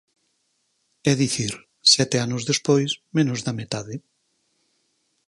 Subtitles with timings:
[1.11, 1.53] É dicir,
[1.93, 3.95] sete anos despois, menos da metade.